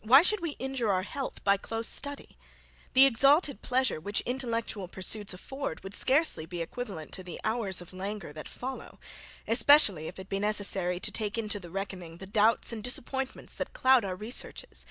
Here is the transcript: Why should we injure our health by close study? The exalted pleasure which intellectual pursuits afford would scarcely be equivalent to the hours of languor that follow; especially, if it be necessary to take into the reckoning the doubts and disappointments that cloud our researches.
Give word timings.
Why 0.00 0.22
should 0.22 0.40
we 0.40 0.56
injure 0.58 0.90
our 0.92 1.04
health 1.04 1.44
by 1.44 1.56
close 1.56 1.86
study? 1.86 2.36
The 2.94 3.06
exalted 3.06 3.62
pleasure 3.62 4.00
which 4.00 4.20
intellectual 4.22 4.88
pursuits 4.88 5.32
afford 5.34 5.84
would 5.84 5.94
scarcely 5.94 6.46
be 6.46 6.60
equivalent 6.62 7.12
to 7.12 7.22
the 7.22 7.40
hours 7.44 7.80
of 7.80 7.92
languor 7.92 8.32
that 8.32 8.48
follow; 8.48 8.98
especially, 9.46 10.08
if 10.08 10.18
it 10.18 10.28
be 10.28 10.40
necessary 10.40 10.98
to 10.98 11.12
take 11.12 11.38
into 11.38 11.60
the 11.60 11.70
reckoning 11.70 12.16
the 12.16 12.26
doubts 12.26 12.72
and 12.72 12.82
disappointments 12.82 13.54
that 13.54 13.72
cloud 13.72 14.04
our 14.04 14.16
researches. 14.16 14.84